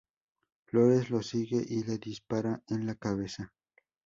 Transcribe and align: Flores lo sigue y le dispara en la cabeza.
Flores 0.65 1.11
lo 1.11 1.21
sigue 1.21 1.63
y 1.63 1.83
le 1.83 1.99
dispara 1.99 2.63
en 2.69 2.87
la 2.87 2.95
cabeza. 2.95 3.53